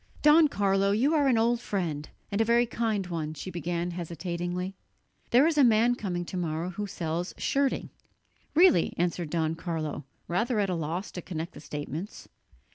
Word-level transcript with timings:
"Don 0.23 0.47
Carlo, 0.47 0.89
you 0.93 1.13
are 1.13 1.27
an 1.27 1.37
old 1.37 1.59
friend, 1.61 2.09
and 2.31 2.41
a 2.41 2.43
very 2.43 2.65
kind 2.65 3.05
one," 3.05 3.35
she 3.35 3.51
began 3.51 3.91
hesitatingly; 3.91 4.73
"there 5.29 5.45
is 5.45 5.59
a 5.59 5.63
man 5.63 5.93
coming 5.93 6.25
to 6.25 6.37
morrow 6.37 6.71
who 6.71 6.87
sells 6.87 7.35
shirting." 7.37 7.91
"Really?" 8.55 8.93
answered 8.97 9.29
Don 9.29 9.53
Carlo, 9.53 10.05
rather 10.27 10.59
at 10.59 10.71
a 10.71 10.73
loss 10.75 11.11
to 11.11 11.21
connect 11.21 11.53
the 11.53 11.59
statements. 11.61 12.27